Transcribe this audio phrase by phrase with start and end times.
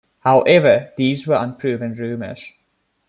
[0.21, 2.39] However, these were unproven rumours.